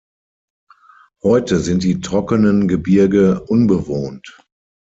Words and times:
Heute 1.21 1.59
sind 1.59 1.83
die 1.83 1.99
trockenen 2.01 2.67
Gebirge 2.67 3.43
unbewohnt. 3.43 4.35